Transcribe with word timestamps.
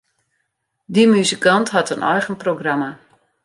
Dy 0.93 1.03
muzikant 1.13 1.67
hat 1.75 1.91
in 1.95 2.01
eigen 2.13 2.35
programma. 2.43 2.89